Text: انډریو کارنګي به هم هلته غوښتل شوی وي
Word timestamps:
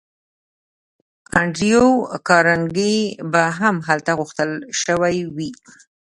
انډریو 1.39 1.87
کارنګي 2.27 2.97
به 3.31 3.43
هم 3.59 3.75
هلته 3.87 4.11
غوښتل 4.19 4.51
شوی 4.83 5.17
وي 5.35 5.51